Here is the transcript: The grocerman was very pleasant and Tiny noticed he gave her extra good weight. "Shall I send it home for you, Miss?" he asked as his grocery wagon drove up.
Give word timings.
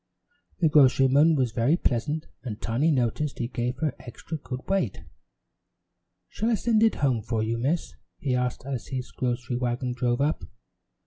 The 0.61 0.67
grocerman 0.67 1.35
was 1.35 1.51
very 1.51 1.77
pleasant 1.77 2.25
and 2.41 2.59
Tiny 2.59 2.89
noticed 2.89 3.37
he 3.37 3.47
gave 3.47 3.77
her 3.77 3.93
extra 3.99 4.35
good 4.39 4.67
weight. 4.67 5.03
"Shall 6.27 6.49
I 6.49 6.55
send 6.55 6.81
it 6.81 6.95
home 7.05 7.21
for 7.21 7.43
you, 7.43 7.59
Miss?" 7.59 7.93
he 8.17 8.33
asked 8.33 8.65
as 8.65 8.87
his 8.87 9.11
grocery 9.11 9.57
wagon 9.57 9.91
drove 9.93 10.19
up. 10.21 10.41